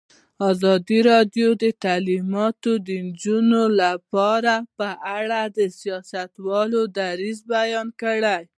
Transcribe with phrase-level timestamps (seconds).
[0.49, 8.41] ازادي راډیو د تعلیمات د نجونو لپاره په اړه د سیاستوالو دریځ بیان کړی.